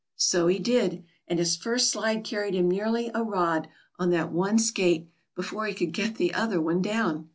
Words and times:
So 0.15 0.47
he 0.47 0.57
did, 0.57 1.03
and 1.27 1.37
his 1.37 1.55
first 1.55 1.91
slide 1.91 2.23
carried 2.23 2.55
him 2.55 2.71
nearly 2.71 3.11
a 3.13 3.21
rod 3.23 3.67
on 3.99 4.09
that 4.09 4.31
one 4.31 4.57
skate 4.57 5.11
before 5.35 5.67
he 5.67 5.75
could 5.75 5.93
get 5.93 6.15
the 6.15 6.33
other 6.33 6.59
one 6.59 6.81
down. 6.81 7.29